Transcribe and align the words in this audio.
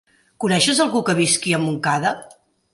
Coneixes 0.45 0.81
algú 0.87 1.03
que 1.11 1.17
visqui 1.21 1.55
a 1.59 1.63
Montcada? 1.69 2.17